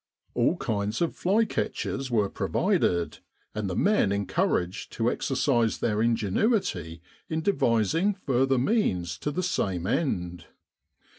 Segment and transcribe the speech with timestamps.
[0.33, 3.19] All kinds of fly catchers were provided,
[3.53, 9.85] and the men encouraged to exercise their ingenuity in devising further means to the same
[9.85, 10.47] end.